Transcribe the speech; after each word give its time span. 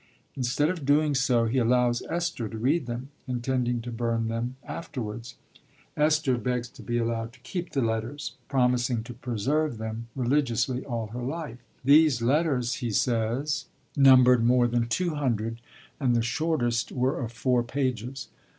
Instead 0.35 0.67
of 0.67 0.83
doing 0.83 1.13
so 1.13 1.45
he 1.45 1.59
allows 1.59 2.01
Esther 2.09 2.49
to 2.49 2.57
read 2.57 2.87
them, 2.87 3.09
intending 3.27 3.81
to 3.81 3.91
burn 3.91 4.29
them 4.29 4.55
afterwards. 4.63 5.35
Esther 5.95 6.39
begs 6.39 6.67
to 6.69 6.81
be 6.81 6.97
allowed 6.97 7.31
to 7.33 7.39
keep 7.41 7.71
the 7.73 7.83
letters, 7.83 8.33
promising 8.47 9.03
to 9.03 9.13
'preserve 9.13 9.77
them 9.77 10.07
religiously 10.15 10.83
all 10.83 11.05
her 11.13 11.21
life.' 11.21 11.61
'These 11.83 12.19
letters,' 12.23 12.73
he 12.81 12.89
says, 12.89 13.65
'numbered 13.95 14.43
more 14.43 14.67
than 14.67 14.87
two 14.87 15.13
hundred, 15.13 15.61
and 15.99 16.15
the 16.15 16.23
shortest 16.23 16.91
were 16.91 17.21
of 17.23 17.31
four 17.31 17.61
pages.' 17.61 18.27